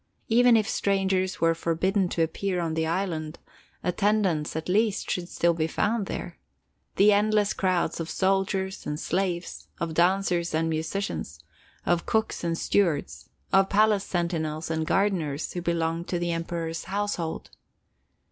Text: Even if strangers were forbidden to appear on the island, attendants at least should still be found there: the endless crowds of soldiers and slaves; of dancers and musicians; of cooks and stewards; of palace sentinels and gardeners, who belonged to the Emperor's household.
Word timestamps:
Even 0.29 0.57
if 0.57 0.67
strangers 0.67 1.39
were 1.39 1.53
forbidden 1.53 2.09
to 2.09 2.23
appear 2.23 2.59
on 2.59 2.73
the 2.73 2.87
island, 2.87 3.37
attendants 3.83 4.55
at 4.55 4.67
least 4.67 5.11
should 5.11 5.29
still 5.29 5.53
be 5.53 5.67
found 5.67 6.07
there: 6.07 6.39
the 6.95 7.13
endless 7.13 7.53
crowds 7.53 7.99
of 7.99 8.09
soldiers 8.09 8.87
and 8.87 8.99
slaves; 8.99 9.67
of 9.79 9.93
dancers 9.93 10.55
and 10.55 10.71
musicians; 10.71 11.39
of 11.85 12.07
cooks 12.07 12.43
and 12.43 12.57
stewards; 12.57 13.29
of 13.53 13.69
palace 13.69 14.03
sentinels 14.03 14.71
and 14.71 14.87
gardeners, 14.87 15.53
who 15.53 15.61
belonged 15.61 16.07
to 16.07 16.17
the 16.17 16.31
Emperor's 16.31 16.85
household. 16.85 17.51